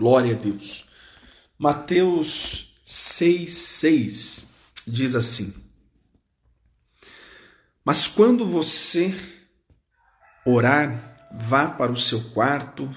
[0.00, 0.86] Glória a Deus.
[1.58, 4.48] Mateus 6,6
[4.86, 5.54] diz assim:
[7.84, 9.14] Mas quando você
[10.42, 12.90] orar, vá para o seu quarto,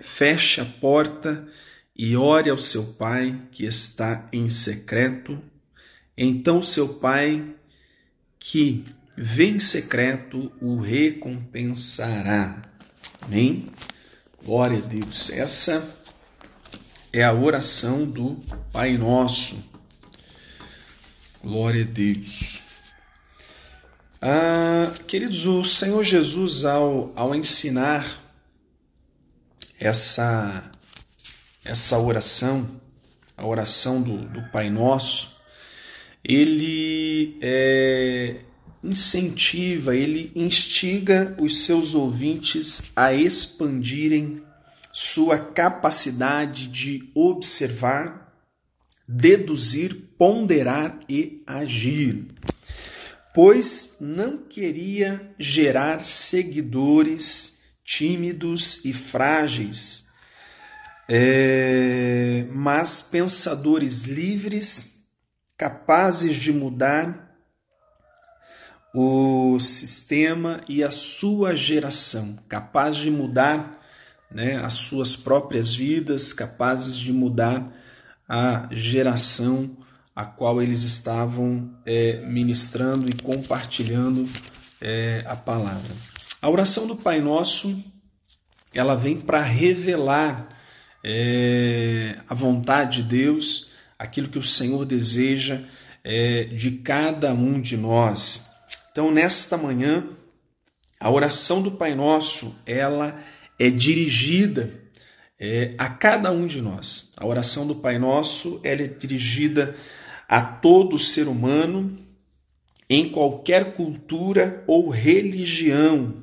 [0.00, 1.46] feche a porta
[1.94, 5.38] e ore ao seu pai que está em secreto.
[6.16, 7.54] Então seu pai
[8.38, 12.62] que vê em secreto o recompensará.
[13.20, 13.68] Amém?
[14.42, 15.28] Glória a Deus.
[15.28, 16.01] Essa
[17.12, 18.36] é a oração do
[18.72, 19.62] Pai Nosso.
[21.42, 22.62] Glória a Deus.
[24.20, 28.22] Ah, queridos, o Senhor Jesus, ao, ao ensinar
[29.78, 30.70] essa,
[31.62, 32.80] essa oração,
[33.36, 35.36] a oração do, do Pai Nosso,
[36.24, 38.36] ele é,
[38.82, 44.40] incentiva, ele instiga os seus ouvintes a expandirem
[44.92, 48.30] sua capacidade de observar,
[49.08, 52.26] deduzir, ponderar e agir,
[53.34, 60.06] pois não queria gerar seguidores tímidos e frágeis,
[61.08, 65.06] é, mas pensadores livres,
[65.56, 67.32] capazes de mudar
[68.94, 73.81] o sistema e a sua geração, capaz de mudar
[74.34, 77.72] né, as suas próprias vidas, capazes de mudar
[78.28, 79.76] a geração
[80.14, 84.28] a qual eles estavam é, ministrando e compartilhando
[84.80, 85.94] é, a palavra.
[86.40, 87.82] A oração do Pai Nosso
[88.74, 90.48] ela vem para revelar
[91.04, 95.60] é, a vontade de Deus, aquilo que o Senhor deseja
[96.02, 98.50] é, de cada um de nós.
[98.90, 100.04] Então, nesta manhã,
[100.98, 103.18] a oração do Pai Nosso ela
[103.58, 104.82] é dirigida
[105.38, 107.12] é, a cada um de nós.
[107.16, 109.74] A oração do Pai Nosso ela é dirigida
[110.28, 111.98] a todo ser humano
[112.88, 116.22] em qualquer cultura ou religião.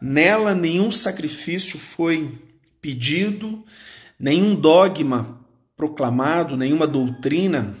[0.00, 2.38] Nela nenhum sacrifício foi
[2.80, 3.64] pedido,
[4.18, 5.40] nenhum dogma
[5.76, 7.76] proclamado, nenhuma doutrina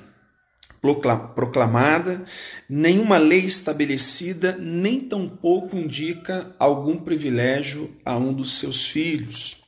[0.82, 2.24] proclamada,
[2.68, 9.62] nenhuma lei estabelecida, nem tampouco indica algum privilégio a um dos seus filhos.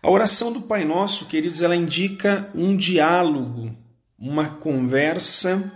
[0.00, 3.76] A oração do Pai Nosso, queridos, ela indica um diálogo,
[4.16, 5.72] uma conversa,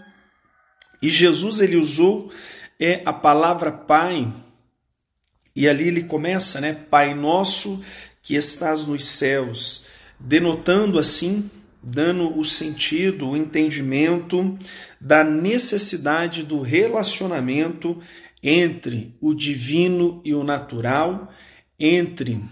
[1.02, 2.32] e Jesus ele usou
[2.78, 4.32] é a palavra Pai,
[5.56, 6.72] e ali ele começa, né?
[6.72, 7.82] Pai Nosso
[8.22, 9.84] que estás nos céus,
[10.18, 11.50] denotando assim
[11.84, 14.58] dando o sentido, o entendimento
[15.00, 18.00] da necessidade do relacionamento
[18.42, 21.30] entre o divino e o natural,
[21.78, 22.42] entre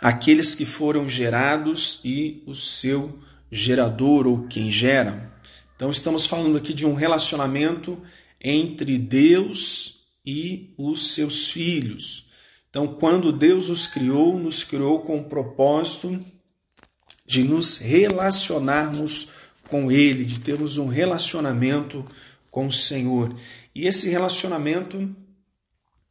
[0.00, 3.18] aqueles que foram gerados e o seu
[3.50, 5.32] gerador ou quem gera.
[5.74, 8.00] Então, estamos falando aqui de um relacionamento
[8.40, 12.30] entre Deus e os seus filhos.
[12.68, 16.18] Então, quando Deus os criou, nos criou com o propósito
[17.32, 19.30] de nos relacionarmos
[19.66, 22.04] com Ele, de termos um relacionamento
[22.50, 23.34] com o Senhor.
[23.74, 25.08] E esse relacionamento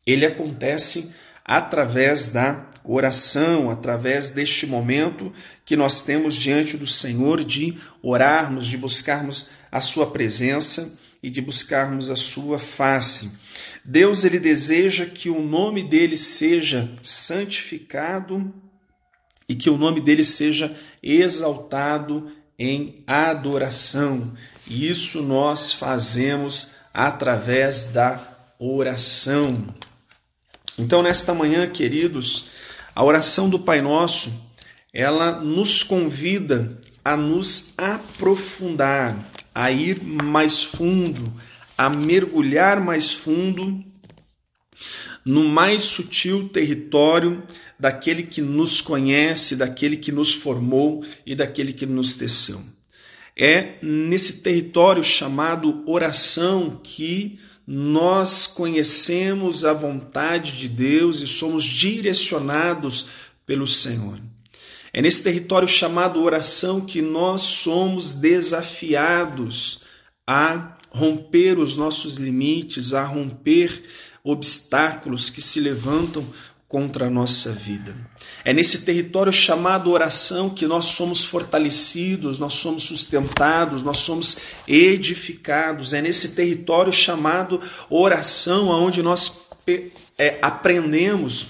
[0.03, 1.13] ele acontece
[1.45, 5.31] através da oração, através deste momento
[5.63, 11.39] que nós temos diante do Senhor de orarmos, de buscarmos a sua presença e de
[11.39, 13.33] buscarmos a sua face.
[13.85, 18.51] Deus ele deseja que o nome dele seja santificado
[19.51, 24.33] e que o nome dele seja exaltado em adoração.
[24.67, 28.19] E isso nós fazemos através da
[28.59, 29.73] oração.
[30.77, 32.49] Então, nesta manhã, queridos,
[32.95, 34.31] a oração do Pai Nosso,
[34.93, 39.17] ela nos convida a nos aprofundar,
[39.53, 41.33] a ir mais fundo,
[41.77, 43.83] a mergulhar mais fundo
[45.25, 47.43] no mais sutil território
[47.79, 52.61] daquele que nos conhece, daquele que nos formou e daquele que nos teceu.
[53.35, 63.07] É nesse território chamado oração que nós conhecemos a vontade de Deus e somos direcionados
[63.45, 64.19] pelo Senhor.
[64.93, 69.83] É nesse território chamado oração que nós somos desafiados
[70.27, 73.83] a romper os nossos limites, a romper
[74.23, 76.25] obstáculos que se levantam
[76.71, 77.93] contra a nossa vida.
[78.45, 85.93] É nesse território chamado oração que nós somos fortalecidos, nós somos sustentados, nós somos edificados.
[85.93, 89.49] É nesse território chamado oração onde nós
[90.17, 91.47] é, aprendemos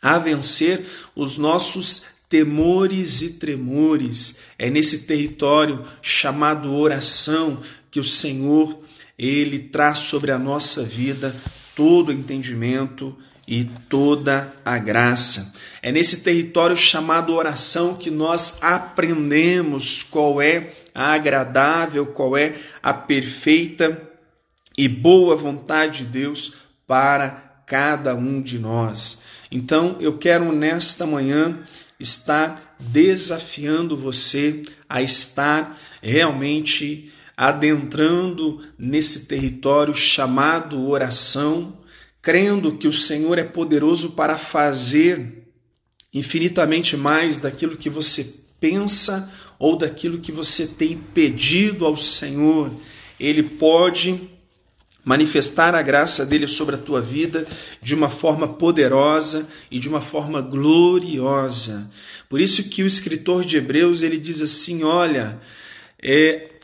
[0.00, 4.38] a vencer os nossos temores e tremores.
[4.58, 8.78] É nesse território chamado oração que o Senhor
[9.18, 11.36] ele traz sobre a nossa vida
[11.74, 15.54] todo entendimento e toda a graça.
[15.82, 22.92] É nesse território chamado oração que nós aprendemos qual é a agradável, qual é a
[22.92, 24.00] perfeita
[24.76, 26.54] e boa vontade de Deus
[26.86, 29.24] para cada um de nós.
[29.50, 31.58] Então, eu quero nesta manhã
[31.98, 41.78] estar desafiando você a estar realmente adentrando nesse território chamado oração,
[42.20, 45.48] crendo que o Senhor é poderoso para fazer
[46.12, 52.70] infinitamente mais daquilo que você pensa ou daquilo que você tem pedido ao Senhor.
[53.18, 54.20] Ele pode
[55.02, 57.46] manifestar a graça dele sobre a tua vida
[57.80, 61.90] de uma forma poderosa e de uma forma gloriosa.
[62.28, 65.40] Por isso que o escritor de Hebreus ele diz assim: olha,
[66.02, 66.59] é,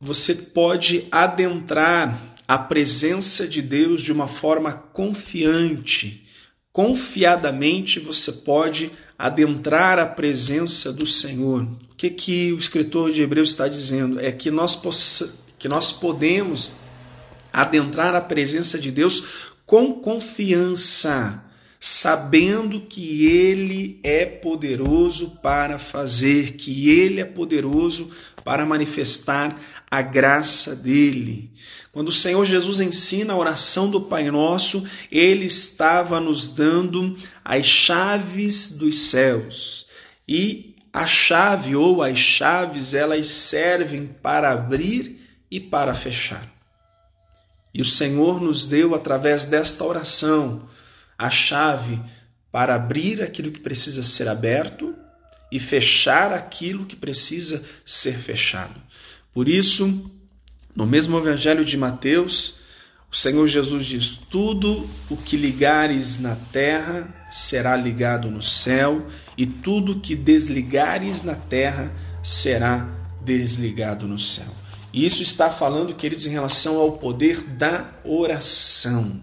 [0.00, 2.18] você pode adentrar
[2.48, 6.26] a presença de Deus de uma forma confiante.
[6.72, 11.64] Confiadamente você pode adentrar a presença do Senhor.
[11.90, 14.18] O que que o escritor de Hebreus está dizendo?
[14.18, 16.72] É que nós, possa, que nós podemos
[17.52, 21.44] adentrar a presença de Deus com confiança,
[21.78, 28.10] sabendo que Ele é poderoso para fazer, que Ele é poderoso
[28.42, 29.56] para manifestar
[29.90, 31.50] a graça dele.
[31.92, 37.66] Quando o Senhor Jesus ensina a oração do Pai Nosso, ele estava nos dando as
[37.66, 39.86] chaves dos céus.
[40.28, 45.20] E a chave ou as chaves, elas servem para abrir
[45.50, 46.48] e para fechar.
[47.74, 50.68] E o Senhor nos deu, através desta oração,
[51.18, 52.00] a chave
[52.50, 54.94] para abrir aquilo que precisa ser aberto
[55.50, 58.80] e fechar aquilo que precisa ser fechado.
[59.32, 60.10] Por isso,
[60.74, 62.60] no mesmo Evangelho de Mateus,
[63.10, 69.06] o Senhor Jesus diz: Tudo o que ligares na terra será ligado no céu,
[69.36, 71.92] e tudo que desligares na terra
[72.22, 72.88] será
[73.22, 74.48] desligado no céu.
[74.92, 79.22] E isso está falando, queridos, em relação ao poder da oração.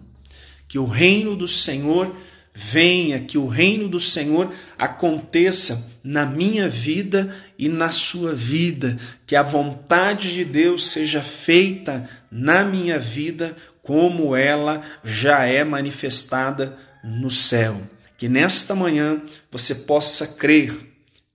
[0.67, 2.15] Que o reino do Senhor
[2.59, 9.35] venha, que o reino do Senhor aconteça na minha vida e na sua vida, que
[9.35, 17.29] a vontade de Deus seja feita na minha vida como ela já é manifestada no
[17.29, 17.79] céu.
[18.17, 19.21] Que nesta manhã
[19.51, 20.73] você possa crer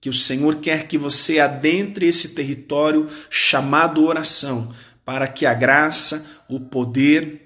[0.01, 6.43] que o Senhor quer que você adentre esse território chamado oração, para que a graça,
[6.49, 7.42] o poder,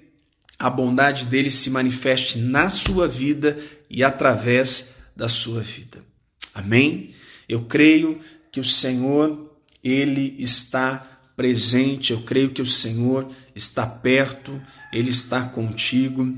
[0.59, 3.57] a bondade dele se manifeste na sua vida
[3.89, 5.99] e através da sua vida.
[6.53, 7.11] Amém?
[7.47, 8.19] Eu creio
[8.51, 14.59] que o Senhor, ele está presente, eu creio que o Senhor está perto,
[14.91, 16.35] ele está contigo.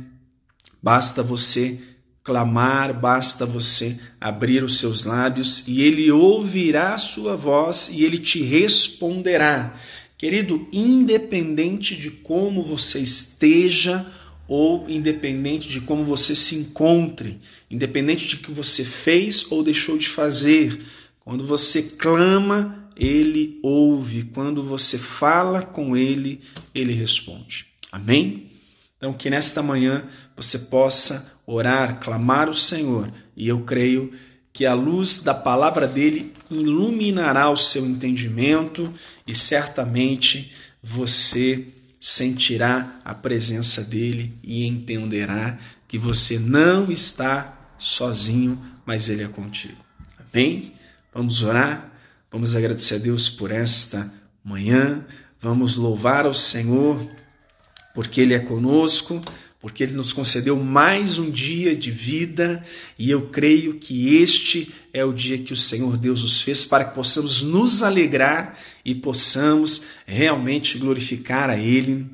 [0.83, 1.81] Basta você
[2.23, 8.19] clamar, basta você abrir os seus lábios e ele ouvirá a sua voz e ele
[8.19, 9.73] te responderá.
[10.19, 14.05] Querido, independente de como você esteja
[14.49, 17.39] ou independente de como você se encontre,
[17.71, 20.77] independente de que você fez ou deixou de fazer,
[21.21, 26.41] quando você clama, ele ouve, quando você fala com ele,
[26.75, 27.67] ele responde.
[27.89, 28.51] Amém?
[28.97, 34.11] Então, que nesta manhã você possa orar, clamar o Senhor, e eu creio
[34.51, 38.93] que a luz da palavra dele iluminará o seu entendimento
[39.25, 40.51] e certamente
[40.81, 41.67] você
[41.99, 49.77] sentirá a presença dele e entenderá que você não está sozinho, mas ele é contigo.
[50.17, 50.73] Amém?
[51.13, 51.91] Vamos orar?
[52.31, 54.11] Vamos agradecer a Deus por esta
[54.43, 55.05] manhã.
[55.41, 57.09] Vamos louvar ao Senhor
[57.93, 59.19] porque ele é conosco
[59.59, 62.63] porque Ele nos concedeu mais um dia de vida
[62.97, 66.85] e eu creio que este é o dia que o Senhor Deus nos fez para
[66.85, 72.05] que possamos nos alegrar e possamos realmente glorificar a Ele